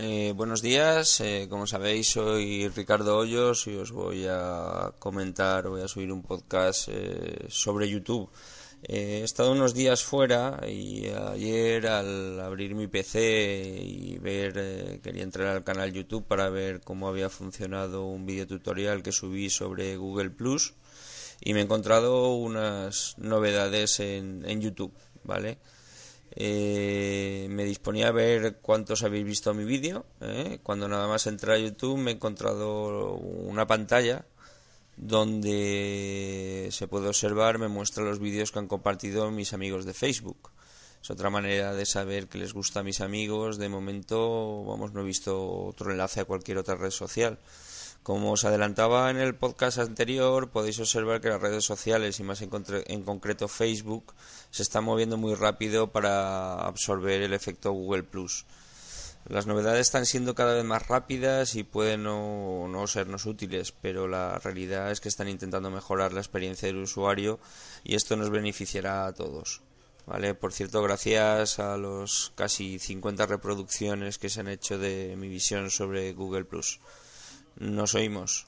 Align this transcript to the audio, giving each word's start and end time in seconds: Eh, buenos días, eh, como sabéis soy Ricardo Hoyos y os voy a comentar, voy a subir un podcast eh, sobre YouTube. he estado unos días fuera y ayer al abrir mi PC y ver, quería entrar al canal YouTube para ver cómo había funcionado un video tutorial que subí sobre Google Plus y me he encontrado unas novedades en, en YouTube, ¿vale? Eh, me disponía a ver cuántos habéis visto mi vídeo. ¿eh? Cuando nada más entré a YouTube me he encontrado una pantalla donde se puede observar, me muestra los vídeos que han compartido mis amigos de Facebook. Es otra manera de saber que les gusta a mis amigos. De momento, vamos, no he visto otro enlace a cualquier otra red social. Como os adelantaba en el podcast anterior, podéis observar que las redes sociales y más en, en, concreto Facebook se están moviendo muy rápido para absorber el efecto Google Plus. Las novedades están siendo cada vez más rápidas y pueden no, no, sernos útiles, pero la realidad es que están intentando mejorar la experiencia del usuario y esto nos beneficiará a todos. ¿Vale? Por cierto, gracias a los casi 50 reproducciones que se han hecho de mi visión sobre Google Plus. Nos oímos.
Eh, 0.00 0.32
buenos 0.36 0.62
días, 0.62 1.20
eh, 1.22 1.48
como 1.50 1.66
sabéis 1.66 2.10
soy 2.10 2.68
Ricardo 2.68 3.18
Hoyos 3.18 3.66
y 3.66 3.74
os 3.74 3.90
voy 3.90 4.26
a 4.30 4.92
comentar, 5.00 5.66
voy 5.68 5.82
a 5.82 5.88
subir 5.88 6.12
un 6.12 6.22
podcast 6.22 6.88
eh, 6.88 7.46
sobre 7.48 7.88
YouTube. 7.88 8.30
he 8.84 9.24
estado 9.24 9.50
unos 9.50 9.74
días 9.74 10.04
fuera 10.04 10.60
y 10.68 11.08
ayer 11.08 11.88
al 11.88 12.38
abrir 12.38 12.76
mi 12.76 12.86
PC 12.86 13.82
y 13.82 14.18
ver, 14.18 15.00
quería 15.02 15.24
entrar 15.24 15.48
al 15.48 15.64
canal 15.64 15.92
YouTube 15.92 16.24
para 16.28 16.48
ver 16.48 16.80
cómo 16.80 17.08
había 17.08 17.28
funcionado 17.28 18.06
un 18.06 18.24
video 18.24 18.46
tutorial 18.46 19.02
que 19.02 19.10
subí 19.10 19.50
sobre 19.50 19.96
Google 19.96 20.30
Plus 20.30 20.74
y 21.40 21.54
me 21.54 21.60
he 21.60 21.64
encontrado 21.64 22.34
unas 22.34 23.16
novedades 23.18 23.98
en, 23.98 24.44
en 24.48 24.60
YouTube, 24.60 24.94
¿vale? 25.24 25.58
Eh, 26.40 27.07
me 27.58 27.64
disponía 27.64 28.06
a 28.06 28.12
ver 28.12 28.58
cuántos 28.62 29.02
habéis 29.02 29.24
visto 29.24 29.52
mi 29.52 29.64
vídeo. 29.64 30.06
¿eh? 30.20 30.60
Cuando 30.62 30.86
nada 30.86 31.08
más 31.08 31.26
entré 31.26 31.54
a 31.54 31.58
YouTube 31.58 31.98
me 31.98 32.12
he 32.12 32.14
encontrado 32.14 33.14
una 33.14 33.66
pantalla 33.66 34.24
donde 34.96 36.68
se 36.70 36.86
puede 36.86 37.08
observar, 37.08 37.58
me 37.58 37.66
muestra 37.66 38.04
los 38.04 38.20
vídeos 38.20 38.52
que 38.52 38.60
han 38.60 38.68
compartido 38.68 39.28
mis 39.32 39.54
amigos 39.54 39.84
de 39.86 39.92
Facebook. 39.92 40.52
Es 41.02 41.10
otra 41.10 41.30
manera 41.30 41.74
de 41.74 41.84
saber 41.84 42.28
que 42.28 42.38
les 42.38 42.54
gusta 42.54 42.78
a 42.78 42.84
mis 42.84 43.00
amigos. 43.00 43.58
De 43.58 43.68
momento, 43.68 44.62
vamos, 44.64 44.92
no 44.92 45.00
he 45.00 45.04
visto 45.04 45.64
otro 45.64 45.90
enlace 45.90 46.20
a 46.20 46.26
cualquier 46.26 46.58
otra 46.58 46.76
red 46.76 46.92
social. 46.92 47.40
Como 48.02 48.32
os 48.32 48.44
adelantaba 48.44 49.10
en 49.10 49.18
el 49.18 49.34
podcast 49.34 49.78
anterior, 49.78 50.50
podéis 50.50 50.78
observar 50.80 51.20
que 51.20 51.28
las 51.28 51.40
redes 51.40 51.64
sociales 51.64 52.18
y 52.20 52.22
más 52.22 52.40
en, 52.40 52.50
en, 52.86 53.02
concreto 53.02 53.48
Facebook 53.48 54.14
se 54.50 54.62
están 54.62 54.84
moviendo 54.84 55.16
muy 55.16 55.34
rápido 55.34 55.92
para 55.92 56.54
absorber 56.66 57.20
el 57.20 57.34
efecto 57.34 57.72
Google 57.72 58.04
Plus. 58.04 58.46
Las 59.28 59.46
novedades 59.46 59.88
están 59.88 60.06
siendo 60.06 60.34
cada 60.34 60.54
vez 60.54 60.64
más 60.64 60.88
rápidas 60.88 61.54
y 61.54 61.62
pueden 61.62 62.02
no, 62.04 62.66
no, 62.66 62.86
sernos 62.86 63.26
útiles, 63.26 63.72
pero 63.72 64.08
la 64.08 64.38
realidad 64.38 64.90
es 64.90 65.00
que 65.00 65.10
están 65.10 65.28
intentando 65.28 65.70
mejorar 65.70 66.14
la 66.14 66.20
experiencia 66.20 66.66
del 66.66 66.78
usuario 66.78 67.38
y 67.84 67.94
esto 67.94 68.16
nos 68.16 68.30
beneficiará 68.30 69.06
a 69.06 69.12
todos. 69.12 69.60
¿Vale? 70.06 70.34
Por 70.34 70.54
cierto, 70.54 70.82
gracias 70.82 71.58
a 71.58 71.76
los 71.76 72.32
casi 72.34 72.78
50 72.78 73.26
reproducciones 73.26 74.16
que 74.16 74.30
se 74.30 74.40
han 74.40 74.48
hecho 74.48 74.78
de 74.78 75.14
mi 75.18 75.28
visión 75.28 75.70
sobre 75.70 76.14
Google 76.14 76.46
Plus. 76.46 76.80
Nos 77.60 77.94
oímos. 77.94 78.46